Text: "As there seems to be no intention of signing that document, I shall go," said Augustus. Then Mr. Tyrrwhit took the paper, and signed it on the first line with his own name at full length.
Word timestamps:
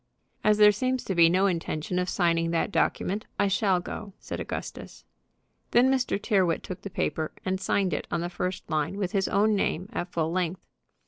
"As 0.43 0.57
there 0.57 0.71
seems 0.71 1.03
to 1.03 1.13
be 1.13 1.29
no 1.29 1.45
intention 1.45 1.99
of 1.99 2.09
signing 2.09 2.49
that 2.49 2.71
document, 2.71 3.27
I 3.37 3.47
shall 3.47 3.79
go," 3.79 4.13
said 4.17 4.39
Augustus. 4.39 5.05
Then 5.69 5.91
Mr. 5.91 6.19
Tyrrwhit 6.19 6.63
took 6.63 6.81
the 6.81 6.89
paper, 6.89 7.31
and 7.45 7.61
signed 7.61 7.93
it 7.93 8.07
on 8.09 8.21
the 8.21 8.27
first 8.27 8.67
line 8.67 8.97
with 8.97 9.11
his 9.11 9.27
own 9.27 9.53
name 9.55 9.89
at 9.93 10.11
full 10.11 10.31
length. 10.31 10.65